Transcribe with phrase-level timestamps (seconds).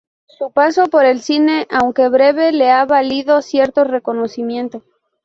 [0.25, 4.81] Su paso por el cine, aunque breve, le ha valido cierto reconocimiento.